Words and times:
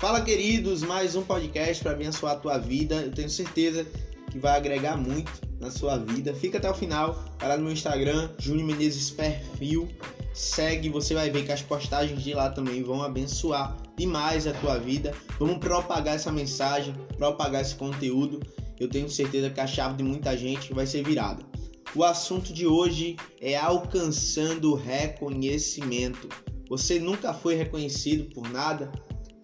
Fala, 0.00 0.22
queridos, 0.22 0.82
mais 0.82 1.14
um 1.14 1.22
podcast 1.22 1.82
para 1.82 1.92
abençoar 1.92 2.32
a 2.32 2.36
tua 2.36 2.56
vida. 2.56 3.02
Eu 3.02 3.12
tenho 3.12 3.28
certeza 3.28 3.86
que 4.30 4.38
vai 4.38 4.56
agregar 4.56 4.96
muito 4.96 5.30
na 5.60 5.70
sua 5.70 5.98
vida. 5.98 6.32
Fica 6.32 6.56
até 6.56 6.70
o 6.70 6.74
final, 6.74 7.22
vai 7.38 7.50
lá 7.50 7.58
no 7.58 7.64
meu 7.64 7.72
Instagram, 7.74 8.30
Júnior 8.38 8.66
Menezes 8.66 9.10
Perfil. 9.10 9.90
Segue, 10.32 10.88
você 10.88 11.12
vai 11.12 11.28
ver 11.28 11.44
que 11.44 11.52
as 11.52 11.60
postagens 11.60 12.22
de 12.24 12.32
lá 12.32 12.48
também 12.48 12.82
vão 12.82 13.02
abençoar 13.02 13.76
demais 13.94 14.46
a 14.46 14.54
tua 14.54 14.78
vida. 14.78 15.12
Vamos 15.38 15.58
propagar 15.58 16.14
essa 16.14 16.32
mensagem, 16.32 16.94
propagar 17.18 17.60
esse 17.60 17.74
conteúdo. 17.74 18.40
Eu 18.80 18.88
tenho 18.88 19.10
certeza 19.10 19.50
que 19.50 19.60
a 19.60 19.66
chave 19.66 19.98
de 19.98 20.02
muita 20.02 20.34
gente 20.34 20.72
vai 20.72 20.86
ser 20.86 21.04
virada. 21.04 21.44
O 21.94 22.04
assunto 22.04 22.54
de 22.54 22.66
hoje 22.66 23.16
é 23.38 23.54
alcançando 23.54 24.74
reconhecimento. 24.74 26.26
Você 26.70 26.98
nunca 26.98 27.34
foi 27.34 27.54
reconhecido 27.54 28.32
por 28.34 28.48
nada? 28.48 28.90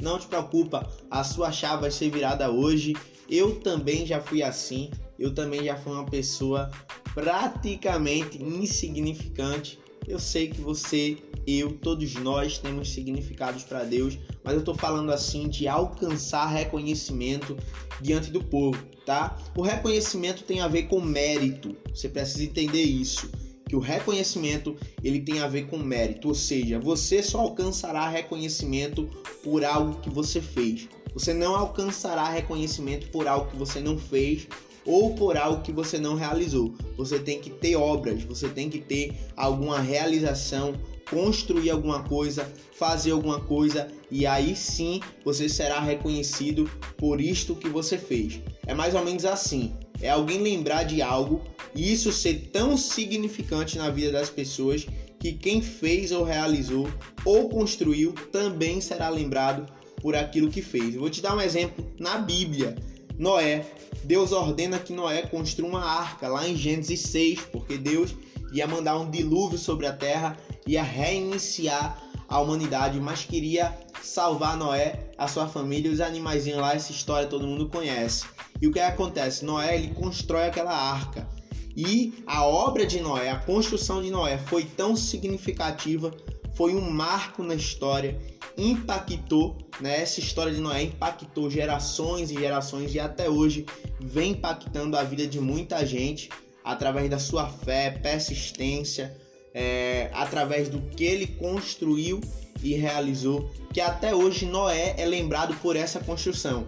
Não 0.01 0.19
te 0.19 0.27
preocupa, 0.27 0.89
a 1.11 1.25
sua 1.25 1.51
chave 1.51 1.83
vai 1.83 1.91
ser 1.91 2.11
virada 2.11 2.51
hoje. 2.51 2.95
Eu 3.29 3.61
também 3.61 4.07
já 4.07 4.21
fui 4.21 4.43
assim. 4.43 4.91
Eu 5.19 5.35
também 5.35 5.65
já 5.65 5.77
fui 5.77 5.93
uma 5.93 6.05
pessoa 6.05 6.71
praticamente 7.15 8.43
insignificante. 8.43 9.79
Eu 10.07 10.19
sei 10.19 10.49
que 10.49 10.61
você, 10.61 11.17
eu, 11.47 11.73
todos 11.73 12.15
nós 12.17 12.59
temos 12.59 12.91
significados 12.91 13.65
para 13.65 13.83
Deus, 13.83 14.19
mas 14.45 14.55
eu 14.55 14.61
estou 14.61 14.75
falando 14.75 15.11
assim 15.11 15.49
de 15.49 15.67
alcançar 15.67 16.47
reconhecimento 16.47 17.57
diante 18.01 18.31
do 18.31 18.45
povo, 18.45 18.81
tá? 19.05 19.37
O 19.57 19.63
reconhecimento 19.63 20.45
tem 20.45 20.61
a 20.61 20.69
ver 20.69 20.85
com 20.85 21.01
mérito. 21.01 21.75
Você 21.93 22.09
precisa 22.09 22.45
entender 22.45 22.83
isso 22.83 23.29
que 23.69 23.77
o 23.77 23.81
reconhecimento 23.81 24.77
ele 25.03 25.21
tem 25.21 25.41
a 25.41 25.49
ver 25.49 25.67
com 25.67 25.77
mérito, 25.79 26.29
ou 26.29 26.35
seja, 26.35 26.79
você 26.79 27.23
só 27.23 27.41
alcançará 27.41 28.09
reconhecimento 28.09 29.09
por 29.43 29.65
algo 29.65 30.01
que 30.01 30.09
você 30.09 30.41
fez. 30.41 30.89
Você 31.13 31.33
não 31.33 31.57
alcançará 31.57 32.29
reconhecimento 32.29 33.09
por 33.09 33.27
algo 33.27 33.51
que 33.51 33.57
você 33.57 33.81
não 33.81 33.99
fez 33.99 34.47
ou 34.85 35.15
por 35.15 35.37
algo 35.37 35.63
que 35.63 35.73
você 35.73 35.99
não 35.99 36.15
realizou. 36.15 36.75
Você 36.97 37.19
tem 37.19 37.41
que 37.41 37.51
ter 37.51 37.75
obras, 37.75 38.23
você 38.23 38.49
tem 38.49 38.71
que 38.71 38.79
ter 38.79 39.15
alguma 39.37 39.81
realização, 39.81 40.75
construir 41.11 41.71
alguma 41.71 42.03
coisa, 42.03 42.51
fazer 42.73 43.11
alguma 43.11 43.41
coisa 43.41 43.89
e 44.11 44.27
aí 44.27 44.55
sim 44.55 45.01
você 45.25 45.49
será 45.49 45.81
reconhecido 45.81 46.71
por 46.97 47.21
isto 47.21 47.57
que 47.57 47.69
você 47.69 47.99
fez. 47.99 48.41
É 48.67 48.75
mais 48.75 48.95
ou 48.95 49.05
menos 49.05 49.25
assim. 49.25 49.73
É 50.01 50.11
alguém 50.11 50.39
lembrar 50.39 50.85
de 50.85 51.01
algo 51.01 51.43
e 51.75 51.93
isso 51.93 52.13
ser 52.13 52.51
tão 52.53 52.77
significante 52.77 53.79
na 53.79 53.91
vida 53.91 54.13
das 54.13 54.31
pessoas 54.31 54.87
que 55.19 55.33
quem 55.33 55.61
fez 55.63 56.13
ou 56.13 56.25
realizou 56.25 56.89
ou 57.25 57.49
construiu 57.49 58.13
também 58.31 58.81
será 58.81 59.09
lembrado 59.09 59.67
por 60.01 60.15
aquilo 60.15 60.51
que 60.51 60.63
fez. 60.63 60.95
Eu 60.95 61.01
vou 61.01 61.11
te 61.11 61.21
dar 61.21 61.35
um 61.35 61.41
exemplo 61.41 61.91
na 61.99 62.19
Bíblia. 62.19 62.77
Noé, 63.19 63.65
Deus 64.05 64.33
ordena 64.33 64.79
que 64.79 64.93
Noé 64.93 65.23
construa 65.23 65.69
uma 65.69 65.85
arca 65.85 66.29
lá 66.29 66.47
em 66.47 66.55
Gênesis 66.55 67.01
6, 67.01 67.41
porque 67.51 67.79
Deus 67.79 68.15
ia 68.53 68.67
mandar 68.67 68.99
um 68.99 69.11
dilúvio 69.11 69.59
sobre 69.59 69.87
a 69.87 69.93
terra, 69.93 70.37
ia 70.67 70.83
reiniciar 70.83 72.06
a 72.29 72.41
humanidade, 72.41 73.01
mas 73.01 73.25
queria 73.25 73.77
salvar 74.03 74.57
Noé, 74.57 75.11
a 75.17 75.29
sua 75.29 75.47
família 75.47 75.91
os 75.91 76.01
animaizinhos 76.01 76.61
lá, 76.61 76.75
essa 76.75 76.93
história 76.93 77.29
todo 77.29 77.47
mundo 77.47 77.69
conhece. 77.69 78.25
E 78.61 78.67
o 78.67 78.73
que 78.73 78.81
acontece? 78.81 79.45
Noé 79.45 79.77
ele 79.77 79.95
constrói 79.95 80.47
aquela 80.47 80.73
arca. 80.73 81.29
E 81.77 82.25
a 82.27 82.45
obra 82.45 82.87
de 82.87 83.01
Noé, 83.01 83.31
a 83.31 83.37
construção 83.37 84.03
de 84.03 84.11
Noé 84.11 84.39
foi 84.39 84.65
tão 84.65 84.97
significativa, 84.97 86.11
foi 86.55 86.75
um 86.75 86.91
marco 86.91 87.43
na 87.43 87.55
história, 87.55 88.19
impactou, 88.57 89.59
né? 89.79 90.01
Essa 90.01 90.21
história 90.21 90.55
de 90.55 90.61
Noé 90.61 90.85
impactou 90.85 91.51
gerações 91.51 92.31
e 92.31 92.35
gerações 92.35 92.95
e 92.95 92.99
até 92.99 93.29
hoje 93.29 93.67
vem 94.01 94.33
impactando 94.33 94.97
a 94.97 95.03
vida 95.03 95.27
de 95.27 95.39
muita 95.39 95.85
gente 95.85 96.31
através 96.65 97.11
da 97.11 97.19
sua 97.19 97.47
fé, 97.47 97.91
persistência, 97.91 99.15
é, 99.59 100.11
através 100.13 100.69
do 100.69 100.83
que 100.83 101.03
ele 101.03 101.27
construiu 101.27 102.21
e 102.63 102.75
realizou, 102.75 103.51
que 103.73 103.81
até 103.81 104.15
hoje 104.15 104.45
Noé 104.45 104.95
é 104.99 105.07
lembrado 105.07 105.57
por 105.63 105.77
essa 105.77 105.99
construção. 105.99 106.67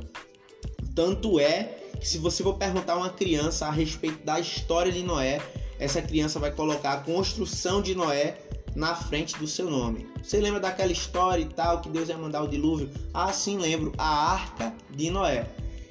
Tanto 0.94 1.38
é 1.38 1.76
que 2.00 2.08
se 2.08 2.16
você 2.16 2.42
for 2.42 2.54
perguntar 2.54 2.94
a 2.94 2.96
uma 2.96 3.10
criança 3.10 3.66
a 3.66 3.70
respeito 3.70 4.24
da 4.24 4.40
história 4.40 4.90
de 4.90 5.02
Noé, 5.02 5.38
essa 5.78 6.00
criança 6.00 6.40
vai 6.40 6.50
colocar 6.50 6.94
a 6.94 7.00
construção 7.00 7.82
de 7.82 7.94
Noé 7.94 8.38
na 8.74 8.94
frente 8.94 9.36
do 9.38 9.46
seu 9.46 9.68
nome. 9.70 10.08
Você 10.22 10.40
lembra 10.40 10.58
daquela 10.58 10.90
história 10.90 11.42
e 11.42 11.48
tal 11.48 11.82
que 11.82 11.90
Deus 11.90 12.08
ia 12.08 12.16
mandar 12.16 12.42
o 12.42 12.48
dilúvio? 12.48 12.88
Ah, 13.12 13.32
sim, 13.32 13.58
lembro. 13.58 13.92
A 13.98 14.32
Arca 14.32 14.72
de 14.90 15.10
Noé. 15.10 15.46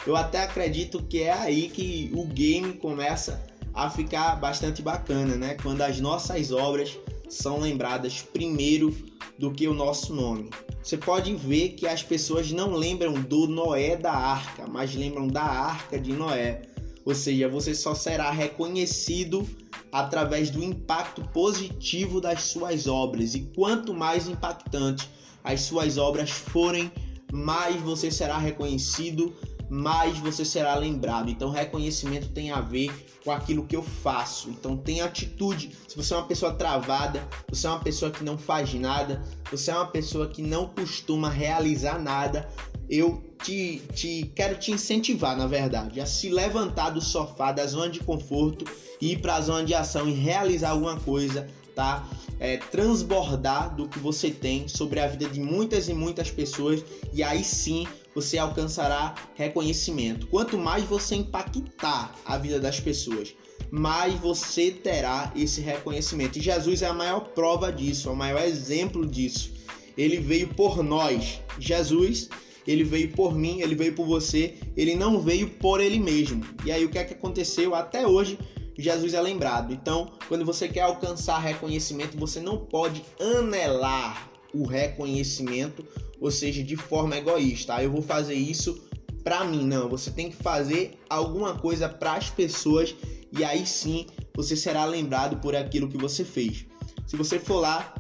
Eu 0.06 0.16
até 0.16 0.42
acredito 0.42 1.04
que 1.04 1.22
é 1.22 1.34
aí 1.34 1.70
que 1.70 2.10
o 2.16 2.26
game 2.26 2.74
começa 2.74 3.46
a 3.78 3.92
ficar 3.92 4.36
bastante 4.38 4.82
bacana, 4.82 5.36
né? 5.36 5.56
Quando 5.62 5.84
as 5.84 6.00
nossas 6.00 6.52
obras 6.52 6.98
são 7.30 7.60
lembradas 7.60 8.24
primeiro 8.24 8.92
do 9.38 9.52
que 9.52 9.68
o 9.68 9.74
nosso 9.74 10.16
nome. 10.16 10.50
Você 10.82 10.98
pode 10.98 11.36
ver 11.36 11.70
que 11.70 11.86
as 11.88 12.02
pessoas 12.02 12.52
não 12.52 12.74
lembram 12.74 13.14
do 13.14 13.46
Noé 13.46 13.96
da 13.96 14.12
arca, 14.12 14.66
mas 14.66 14.96
lembram 14.96 15.28
da 15.28 15.44
arca 15.44 16.00
de 16.00 16.12
Noé. 16.12 16.64
Ou 17.06 17.14
seja, 17.14 17.48
você 17.48 17.76
só 17.76 17.94
será 17.94 18.32
reconhecido 18.32 19.48
através 19.92 20.50
do 20.50 20.64
impacto 20.64 21.22
positivo 21.30 22.20
das 22.20 22.42
suas 22.42 22.88
obras. 22.88 23.36
E 23.36 23.42
quanto 23.56 23.94
mais 23.94 24.28
impactante 24.28 25.08
as 25.44 25.62
suas 25.62 26.00
obras 26.00 26.32
forem, 26.32 26.92
mais 27.32 27.80
você 27.82 28.10
será 28.10 28.40
reconhecido, 28.40 29.36
mais 29.70 30.18
você 30.20 30.46
será 30.46 30.76
lembrado. 30.76 31.30
Então, 31.30 31.50
reconhecimento 31.50 32.30
tem 32.30 32.52
a 32.52 32.62
ver 32.62 32.92
com 33.24 33.32
aquilo 33.32 33.66
que 33.66 33.76
eu 33.76 33.84
faço. 33.84 34.50
Então, 34.50 34.78
tem 34.78 35.02
atitude. 35.02 35.72
Se 35.88 35.96
você 35.96 36.14
é 36.14 36.18
uma 36.18 36.28
pessoa 36.28 36.54
travada, 36.54 37.28
você 37.50 37.68
é 37.68 37.70
uma 37.70 37.80
pessoa 37.80 38.12
que 38.12 38.24
não 38.24 38.38
faz 38.38 38.74
nada, 38.74 39.24
você 39.52 39.72
é 39.72 39.76
uma 39.76 39.88
pessoa 39.88 40.28
que 40.28 40.42
não 40.42 40.68
costuma 40.68 41.30
realizar 41.30 42.00
nada, 42.00 42.50
eu 42.90 43.22
te, 43.44 43.82
te 43.94 44.32
quero 44.36 44.58
te 44.58 44.72
incentivar, 44.72 45.38
na 45.38 45.46
verdade, 45.46 46.00
a 46.00 46.06
se 46.06 46.30
levantar 46.30 46.92
do 46.92 47.02
sofá, 47.02 47.52
da 47.52 47.66
zona 47.66 47.90
de 47.90 48.00
conforto 48.00 48.66
e 49.02 49.12
ir 49.12 49.22
para 49.22 49.36
a 49.36 49.42
zona 49.42 49.64
de 49.64 49.74
ação 49.74 50.08
e 50.08 50.14
realizar 50.14 50.70
alguma 50.70 50.98
coisa, 51.00 51.48
tá? 51.78 52.10
É, 52.40 52.58
transbordar 52.58 53.76
do 53.76 53.88
que 53.88 54.00
você 54.00 54.32
tem 54.32 54.68
sobre 54.68 55.00
a 55.00 55.08
vida 55.08 55.30
de 55.30 55.40
muitas 55.40 55.88
e 55.88 55.94
muitas 55.94 56.32
pessoas 56.32 56.84
e 57.14 57.22
aí 57.22 57.44
sim 57.44 57.88
você 58.16 58.40
alcançará 58.40 59.14
reconhecimento. 59.36 60.26
Quanto 60.26 60.58
mais 60.58 60.84
você 60.86 61.16
impactar 61.16 62.16
a 62.26 62.36
vida 62.36 62.60
das 62.60 62.80
pessoas, 62.80 63.36
mais 63.70 64.16
você 64.16 64.72
terá 64.72 65.32
esse 65.36 65.62
reconhecimento. 65.62 66.40
E 66.40 66.42
Jesus 66.42 66.82
é 66.82 66.88
a 66.88 66.94
maior 66.94 67.20
prova 67.20 67.72
disso, 67.72 68.10
é 68.10 68.12
o 68.12 68.16
maior 68.16 68.42
exemplo 68.42 69.06
disso. 69.06 69.52
Ele 69.96 70.18
veio 70.18 70.48
por 70.48 70.82
nós. 70.82 71.40
Jesus, 71.60 72.28
ele 72.66 72.84
veio 72.84 73.12
por 73.12 73.36
mim, 73.36 73.62
ele 73.62 73.76
veio 73.76 73.94
por 73.94 74.08
você, 74.08 74.56
ele 74.76 74.96
não 74.96 75.22
veio 75.22 75.48
por 75.48 75.80
ele 75.80 76.00
mesmo. 76.00 76.44
E 76.66 76.72
aí 76.72 76.84
o 76.86 76.90
que 76.90 76.98
é 76.98 77.04
que 77.04 77.14
aconteceu? 77.14 77.76
Até 77.76 78.08
hoje 78.08 78.40
Jesus 78.78 79.14
é 79.14 79.22
lembrado. 79.22 79.74
Então, 79.74 80.12
quando 80.28 80.46
você 80.46 80.68
quer 80.68 80.82
alcançar 80.82 81.40
reconhecimento, 81.40 82.18
você 82.18 82.40
não 82.40 82.58
pode 82.58 83.04
anelar 83.20 84.30
o 84.54 84.66
reconhecimento 84.66 85.86
ou 86.20 86.32
seja, 86.32 86.64
de 86.64 86.76
forma 86.76 87.18
egoísta. 87.18 87.76
Ah, 87.76 87.84
eu 87.84 87.92
vou 87.92 88.02
fazer 88.02 88.34
isso 88.34 88.84
para 89.24 89.44
mim, 89.44 89.66
não. 89.66 89.90
Você 89.90 90.12
tem 90.12 90.30
que 90.30 90.36
fazer 90.36 91.00
alguma 91.10 91.56
coisa 91.56 91.88
para 91.88 92.14
as 92.14 92.30
pessoas 92.30 92.96
e 93.32 93.44
aí 93.44 93.66
sim 93.66 94.08
você 94.36 94.56
será 94.56 94.86
lembrado 94.86 95.38
por 95.38 95.56
aquilo 95.56 95.88
que 95.88 95.98
você 95.98 96.24
fez. 96.24 96.66
Se 97.06 97.16
você 97.16 97.40
for 97.40 97.60
lá 97.60 97.94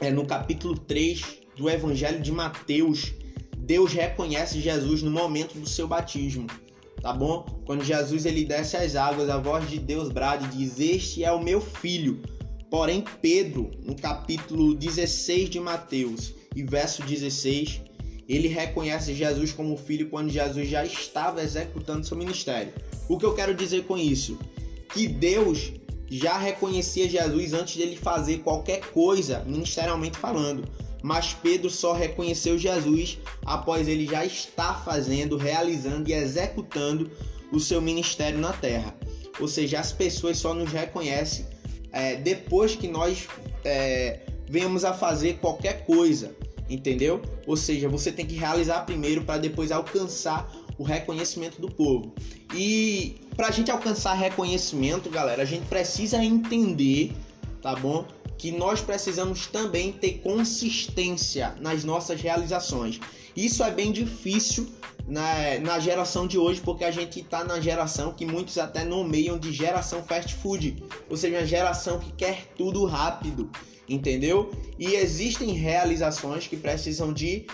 é, 0.00 0.10
no 0.10 0.26
capítulo 0.26 0.78
3 0.78 1.40
do 1.56 1.70
Evangelho 1.70 2.20
de 2.20 2.32
Mateus, 2.32 3.12
Deus 3.56 3.92
reconhece 3.92 4.60
Jesus 4.60 5.02
no 5.02 5.10
momento 5.10 5.58
do 5.58 5.68
seu 5.68 5.88
batismo, 5.88 6.46
tá 7.06 7.12
bom? 7.12 7.46
Quando 7.64 7.84
Jesus 7.84 8.26
ele 8.26 8.44
desce 8.44 8.76
as 8.76 8.96
águas, 8.96 9.30
a 9.30 9.38
voz 9.38 9.70
de 9.70 9.78
Deus 9.78 10.10
brada 10.10 10.44
e 10.44 10.48
diz: 10.48 10.80
Este 10.80 11.22
é 11.22 11.30
o 11.30 11.40
meu 11.40 11.60
filho. 11.60 12.20
Porém, 12.68 13.04
Pedro, 13.22 13.70
no 13.84 13.94
capítulo 13.94 14.74
16 14.74 15.48
de 15.48 15.60
Mateus, 15.60 16.34
e 16.56 16.64
verso 16.64 17.02
16, 17.04 17.80
ele 18.28 18.48
reconhece 18.48 19.14
Jesus 19.14 19.52
como 19.52 19.76
filho 19.76 20.10
quando 20.10 20.30
Jesus 20.30 20.68
já 20.68 20.84
estava 20.84 21.40
executando 21.40 22.04
seu 22.04 22.16
ministério. 22.16 22.72
O 23.08 23.16
que 23.16 23.24
eu 23.24 23.36
quero 23.36 23.54
dizer 23.54 23.84
com 23.84 23.96
isso? 23.96 24.36
Que 24.92 25.06
Deus 25.06 25.74
já 26.10 26.36
reconhecia 26.36 27.08
Jesus 27.08 27.52
antes 27.52 27.76
dele 27.76 27.94
fazer 27.94 28.38
qualquer 28.38 28.80
coisa, 28.90 29.44
ministerialmente 29.46 30.18
falando. 30.18 30.64
Mas 31.06 31.32
Pedro 31.34 31.70
só 31.70 31.92
reconheceu 31.92 32.58
Jesus 32.58 33.18
após 33.44 33.86
ele 33.86 34.06
já 34.06 34.24
estar 34.24 34.84
fazendo, 34.84 35.36
realizando 35.36 36.10
e 36.10 36.12
executando 36.12 37.08
o 37.52 37.60
seu 37.60 37.80
ministério 37.80 38.40
na 38.40 38.52
terra. 38.52 38.92
Ou 39.38 39.46
seja, 39.46 39.78
as 39.78 39.92
pessoas 39.92 40.36
só 40.36 40.52
nos 40.52 40.72
reconhecem 40.72 41.46
é, 41.92 42.16
depois 42.16 42.74
que 42.74 42.88
nós 42.88 43.28
é, 43.64 44.18
venhamos 44.50 44.84
a 44.84 44.92
fazer 44.92 45.38
qualquer 45.38 45.84
coisa. 45.84 46.34
entendeu? 46.68 47.22
Ou 47.46 47.56
seja, 47.56 47.88
você 47.88 48.10
tem 48.10 48.26
que 48.26 48.34
realizar 48.34 48.80
primeiro 48.80 49.22
para 49.22 49.38
depois 49.38 49.70
alcançar 49.70 50.52
o 50.76 50.82
reconhecimento 50.82 51.60
do 51.60 51.70
povo. 51.70 52.12
E 52.52 53.20
para 53.36 53.46
a 53.46 53.50
gente 53.52 53.70
alcançar 53.70 54.14
reconhecimento, 54.14 55.08
galera, 55.08 55.42
a 55.42 55.46
gente 55.46 55.66
precisa 55.66 56.16
entender, 56.24 57.12
tá 57.62 57.76
bom? 57.76 58.04
Que 58.38 58.50
nós 58.52 58.80
precisamos 58.80 59.46
também 59.46 59.92
ter 59.92 60.18
consistência 60.18 61.54
nas 61.60 61.84
nossas 61.84 62.20
realizações. 62.20 63.00
Isso 63.36 63.62
é 63.62 63.70
bem 63.70 63.92
difícil 63.92 64.66
na, 65.06 65.58
na 65.60 65.78
geração 65.78 66.26
de 66.26 66.38
hoje, 66.38 66.60
porque 66.60 66.84
a 66.84 66.90
gente 66.90 67.20
está 67.20 67.44
na 67.44 67.60
geração 67.60 68.12
que 68.12 68.26
muitos 68.26 68.58
até 68.58 68.84
nomeiam 68.84 69.38
de 69.38 69.52
geração 69.52 70.02
fast 70.02 70.34
food, 70.34 70.82
ou 71.08 71.16
seja, 71.16 71.36
uma 71.36 71.46
geração 71.46 71.98
que 71.98 72.12
quer 72.12 72.52
tudo 72.56 72.84
rápido, 72.84 73.50
entendeu? 73.88 74.50
E 74.78 74.94
existem 74.94 75.52
realizações 75.52 76.46
que 76.46 76.56
precisam 76.56 77.12
de 77.12 77.46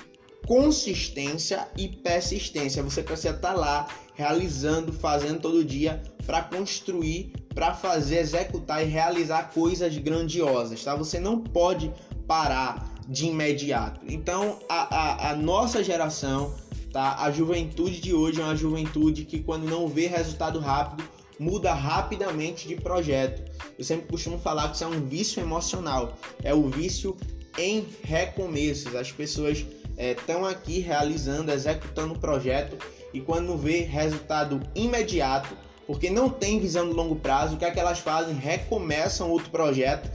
consistência 0.46 1.68
e 1.76 1.88
persistência. 1.88 2.82
Você 2.82 3.02
precisa 3.02 3.34
estar 3.34 3.52
tá 3.52 3.54
lá 3.54 3.88
realizando, 4.14 4.92
fazendo 4.92 5.40
todo 5.40 5.64
dia 5.64 6.02
para 6.26 6.42
construir, 6.42 7.32
para 7.54 7.74
fazer, 7.74 8.18
executar 8.18 8.82
e 8.82 8.88
realizar 8.88 9.50
coisas 9.52 9.96
grandiosas, 9.98 10.82
tá? 10.82 10.94
Você 10.94 11.20
não 11.20 11.38
pode 11.38 11.92
parar 12.26 12.92
de 13.08 13.26
imediato. 13.26 14.00
Então, 14.08 14.58
a, 14.68 14.94
a, 14.94 15.30
a 15.30 15.36
nossa 15.36 15.82
geração, 15.82 16.54
tá? 16.92 17.16
A 17.18 17.30
juventude 17.30 18.00
de 18.00 18.14
hoje 18.14 18.40
é 18.40 18.44
uma 18.44 18.56
juventude 18.56 19.24
que 19.24 19.40
quando 19.40 19.64
não 19.64 19.88
vê 19.88 20.06
resultado 20.06 20.58
rápido, 20.58 21.04
muda 21.38 21.74
rapidamente 21.74 22.68
de 22.68 22.76
projeto. 22.76 23.50
Eu 23.78 23.84
sempre 23.84 24.06
costumo 24.06 24.38
falar 24.38 24.68
que 24.68 24.76
isso 24.76 24.84
é 24.84 24.86
um 24.86 25.06
vício 25.06 25.40
emocional, 25.42 26.16
é 26.42 26.54
o 26.54 26.68
vício 26.68 27.16
em 27.58 27.86
recomeços. 28.02 28.94
As 28.94 29.10
pessoas 29.10 29.66
estão 29.98 30.46
é, 30.46 30.50
aqui 30.50 30.78
realizando, 30.78 31.50
executando 31.50 32.14
o 32.14 32.18
projeto 32.18 32.76
e 33.12 33.20
quando 33.20 33.56
vê 33.56 33.80
resultado 33.80 34.60
imediato, 34.74 35.56
porque 35.86 36.10
não 36.10 36.28
tem 36.28 36.60
visão 36.60 36.88
de 36.88 36.94
longo 36.94 37.16
prazo, 37.16 37.54
o 37.54 37.58
que 37.58 37.64
é 37.64 37.70
que 37.70 37.80
elas 37.80 37.98
fazem? 37.98 38.34
Recomeçam 38.34 39.30
outro 39.30 39.50
projeto 39.50 40.10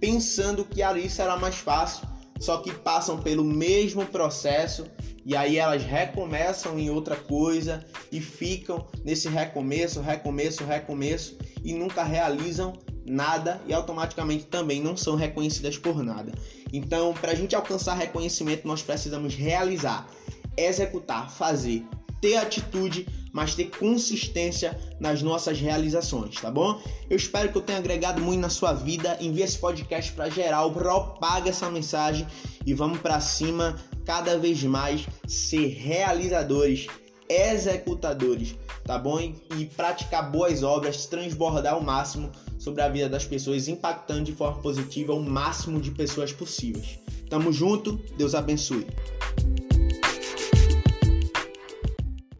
pensando 0.00 0.64
que 0.64 0.82
ali 0.82 1.10
será 1.10 1.36
mais 1.36 1.56
fácil, 1.56 2.06
só 2.38 2.58
que 2.58 2.72
passam 2.72 3.18
pelo 3.18 3.44
mesmo 3.44 4.06
processo 4.06 4.86
e 5.24 5.36
aí 5.36 5.58
elas 5.58 5.82
recomeçam 5.82 6.78
em 6.78 6.88
outra 6.88 7.16
coisa 7.16 7.84
e 8.10 8.20
ficam 8.20 8.86
nesse 9.04 9.28
recomeço, 9.28 10.00
recomeço, 10.00 10.64
recomeço 10.64 11.36
e 11.62 11.74
nunca 11.74 12.02
realizam 12.02 12.72
nada 13.04 13.60
e 13.66 13.74
automaticamente 13.74 14.46
também 14.46 14.80
não 14.80 14.96
são 14.96 15.16
reconhecidas 15.16 15.76
por 15.76 16.02
nada. 16.02 16.32
Então, 16.72 17.12
para 17.14 17.32
a 17.32 17.34
gente 17.34 17.56
alcançar 17.56 17.94
reconhecimento, 17.94 18.66
nós 18.66 18.82
precisamos 18.82 19.34
realizar, 19.34 20.08
executar, 20.56 21.30
fazer, 21.30 21.84
ter 22.20 22.36
atitude, 22.36 23.06
mas 23.32 23.54
ter 23.54 23.70
consistência 23.70 24.78
nas 24.98 25.22
nossas 25.22 25.58
realizações, 25.58 26.36
tá 26.36 26.50
bom? 26.50 26.80
Eu 27.08 27.16
espero 27.16 27.50
que 27.50 27.58
eu 27.58 27.62
tenha 27.62 27.78
agregado 27.78 28.20
muito 28.20 28.40
na 28.40 28.50
sua 28.50 28.72
vida. 28.72 29.16
Envie 29.20 29.42
esse 29.42 29.58
podcast 29.58 30.12
para 30.12 30.28
geral, 30.28 30.72
propaga 30.72 31.50
essa 31.50 31.70
mensagem 31.70 32.26
e 32.64 32.74
vamos 32.74 33.00
para 33.00 33.20
cima 33.20 33.76
cada 34.04 34.38
vez 34.38 34.62
mais 34.62 35.06
ser 35.26 35.68
realizadores, 35.68 36.86
executadores, 37.28 38.56
tá 38.84 38.98
bom? 38.98 39.20
E 39.20 39.66
praticar 39.76 40.30
boas 40.30 40.62
obras, 40.62 41.06
transbordar 41.06 41.74
ao 41.74 41.82
máximo 41.82 42.30
sobre 42.58 42.82
a 42.82 42.88
vida 42.88 43.08
das 43.08 43.24
pessoas, 43.26 43.68
impactando 43.68 44.24
de 44.24 44.32
forma 44.32 44.60
positiva 44.62 45.12
o 45.12 45.22
máximo 45.22 45.80
de 45.80 45.90
pessoas 45.90 46.32
possíveis. 46.32 46.98
Tamo 47.28 47.52
junto, 47.52 48.00
Deus 48.16 48.34
abençoe. 48.34 48.86